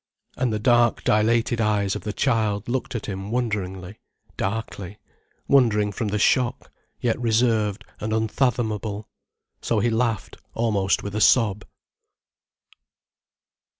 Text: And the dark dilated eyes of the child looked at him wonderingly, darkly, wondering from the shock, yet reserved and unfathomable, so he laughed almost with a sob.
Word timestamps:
And 0.35 0.51
the 0.51 0.57
dark 0.57 1.03
dilated 1.03 1.61
eyes 1.61 1.95
of 1.95 2.01
the 2.01 2.11
child 2.11 2.67
looked 2.67 2.95
at 2.95 3.05
him 3.05 3.29
wonderingly, 3.29 3.99
darkly, 4.35 4.97
wondering 5.47 5.91
from 5.91 6.07
the 6.07 6.17
shock, 6.17 6.71
yet 6.99 7.19
reserved 7.19 7.85
and 7.99 8.11
unfathomable, 8.11 9.07
so 9.61 9.77
he 9.79 9.91
laughed 9.91 10.37
almost 10.55 11.03
with 11.03 11.13
a 11.13 11.21
sob. 11.21 11.65